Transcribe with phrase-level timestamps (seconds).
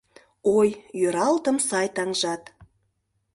[0.57, 0.69] Ой,
[1.01, 2.43] йӧралтым сай таҥжат.